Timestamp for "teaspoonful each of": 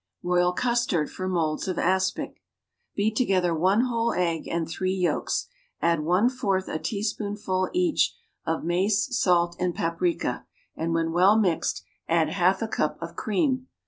6.79-8.63